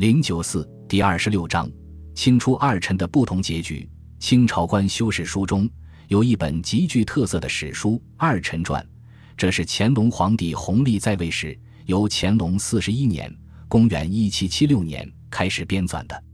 [0.00, 1.70] 零九四第二十六章，
[2.14, 3.86] 清初二臣的不同结局。
[4.18, 5.68] 清朝官修史书中
[6.08, 8.82] 有一本极具特色的史书《二臣传》，
[9.36, 13.30] 这是乾隆皇帝弘历在位时，由乾隆四十一年
[13.68, 16.24] （公元一七七六年）开始编纂的。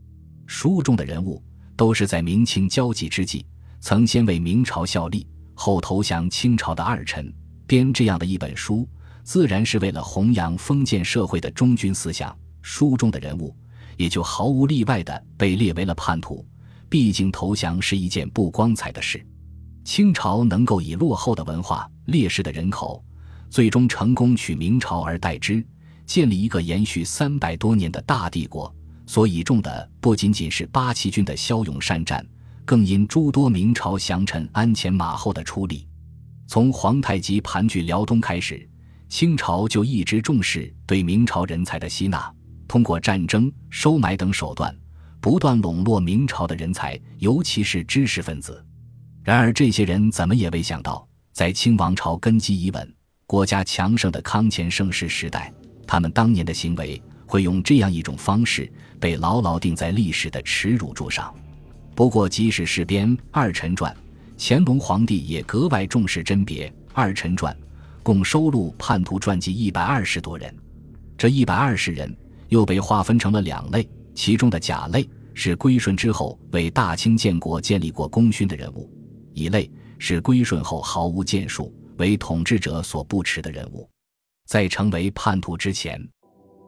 [0.45, 1.43] 书中的人物
[1.75, 3.45] 都是在明清交际之际，
[3.81, 7.29] 曾先为明朝效力，后投降清朝的二臣。
[7.65, 8.87] 编这样的一本书，
[9.25, 12.33] 自然是为了弘扬封建社会的忠君思想。
[12.69, 13.55] 书中的人物
[13.95, 16.45] 也就毫无例外地被列为了叛徒。
[16.89, 19.25] 毕竟投降是一件不光彩的事。
[19.85, 23.01] 清朝能够以落后的文化、劣势的人口，
[23.49, 25.65] 最终成功取明朝而代之，
[26.05, 28.73] 建立一个延续三百多年的大帝国，
[29.05, 32.25] 所倚重的不仅仅是八旗军的骁勇善战，
[32.65, 35.87] 更因诸多明朝降臣鞍前马后的出力。
[36.47, 38.69] 从皇太极盘踞辽东开始，
[39.09, 42.33] 清朝就一直重视对明朝人才的吸纳。
[42.67, 44.75] 通过战争、收买等手段，
[45.21, 48.63] 不断笼络明朝的人才，尤其是知识分子。
[49.23, 52.95] 然而，这些人怎么也未想到，在清王朝根基已稳、
[53.25, 55.53] 国家强盛的康乾盛世时代，
[55.85, 61.33] 他们当年的行为会用这样一种方式被牢牢钉在历史的耻辱柱上。
[61.95, 63.91] 不过，即使是编《二臣传》，
[64.37, 67.53] 乾隆皇帝也格外重视甄别《二臣传》，
[68.03, 70.55] 共收录叛徒传记一百二十多人。
[71.17, 72.15] 这一百二十人。
[72.49, 78.89] 又被划分成了两类，其中的甲类是归顺之后为大清建国建立过功勋的人物，
[79.33, 83.89] 乙类是归顺后毫无建树，为统治者所不耻的人物。
[84.47, 86.01] 在成为叛徒之前，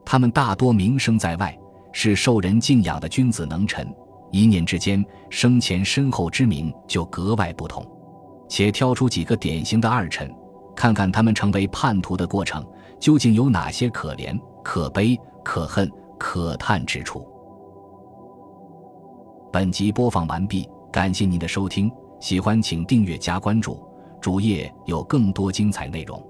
[0.04, 1.56] 他们大多名声在外，
[1.92, 3.90] 是受人敬仰的君子能臣，
[4.30, 7.84] 一念之间，生前身后之名就格外不同。
[8.48, 10.30] 且挑出几个典型的二臣，
[10.76, 12.66] 看看他们成为叛徒的过程
[12.98, 15.18] 究竟有哪些可怜、可悲。
[15.44, 17.26] 可恨可叹之处。
[19.52, 23.82] 本集播放完毕，感谢您的收听，喜欢请订阅加关注，
[24.20, 26.29] 主页有更多精彩内容。